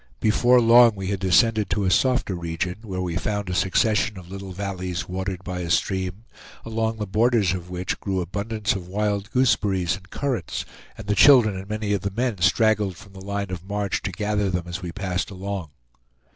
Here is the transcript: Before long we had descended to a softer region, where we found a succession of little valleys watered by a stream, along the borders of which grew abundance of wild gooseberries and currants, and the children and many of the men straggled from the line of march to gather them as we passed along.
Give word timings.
Before 0.19 0.59
long 0.59 0.95
we 0.95 1.09
had 1.09 1.19
descended 1.19 1.69
to 1.69 1.85
a 1.85 1.91
softer 1.91 2.33
region, 2.33 2.77
where 2.81 3.03
we 3.03 3.17
found 3.17 3.51
a 3.51 3.53
succession 3.53 4.17
of 4.17 4.31
little 4.31 4.51
valleys 4.51 5.07
watered 5.07 5.43
by 5.43 5.59
a 5.59 5.69
stream, 5.69 6.23
along 6.65 6.97
the 6.97 7.05
borders 7.05 7.53
of 7.53 7.69
which 7.69 7.99
grew 7.99 8.19
abundance 8.19 8.73
of 8.73 8.87
wild 8.87 9.29
gooseberries 9.29 9.95
and 9.95 10.09
currants, 10.09 10.65
and 10.97 11.05
the 11.05 11.13
children 11.13 11.55
and 11.55 11.69
many 11.69 11.93
of 11.93 12.01
the 12.01 12.09
men 12.09 12.39
straggled 12.39 12.97
from 12.97 13.13
the 13.13 13.21
line 13.21 13.51
of 13.51 13.63
march 13.69 14.01
to 14.01 14.11
gather 14.11 14.49
them 14.49 14.65
as 14.67 14.81
we 14.81 14.91
passed 14.91 15.29
along. 15.29 15.69